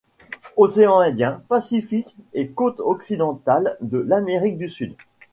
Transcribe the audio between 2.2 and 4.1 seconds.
et côte occidentale de